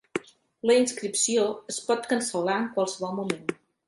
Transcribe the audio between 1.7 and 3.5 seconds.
es pot cancel·lar en qualsevol moment.